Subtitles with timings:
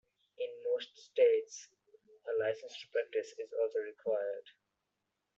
[0.39, 1.69] In most states,
[2.27, 4.47] a license to practice is also required.